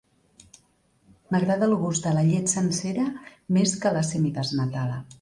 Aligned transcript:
M'agrada 1.35 1.69
el 1.71 1.77
gust 1.83 2.09
de 2.09 2.15
la 2.17 2.25
llet 2.31 2.51
sencera 2.57 3.07
més 3.59 3.79
que 3.85 3.97
la 4.01 4.07
semidesnatada. 4.13 5.03